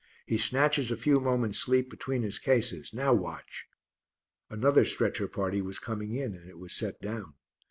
"He 0.25 0.39
snatches 0.39 0.89
a 0.89 0.97
few 0.97 1.19
moments 1.19 1.59
sleep 1.59 1.87
between 1.91 2.23
his 2.23 2.39
cases. 2.39 2.91
Now 2.91 3.13
watch!" 3.13 3.67
Another 4.49 4.83
stretcher 4.83 5.27
party 5.27 5.61
was 5.61 5.77
coming 5.77 6.15
in, 6.15 6.33
and 6.33 6.49
it 6.49 6.57
was 6.57 6.73
set 6.73 6.99
down. 7.01 7.35